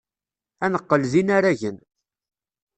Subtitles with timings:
[0.63, 1.77] Ad neqqel d inaragen.